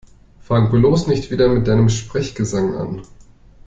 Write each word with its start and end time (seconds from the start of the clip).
Fang 0.39 0.71
bloß 0.71 1.05
nicht 1.05 1.29
wieder 1.29 1.47
mit 1.49 1.67
deinem 1.67 1.87
Sprechgesang 1.87 2.73
an! 2.73 3.01